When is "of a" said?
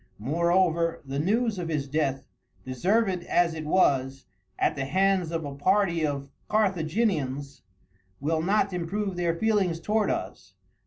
5.31-5.53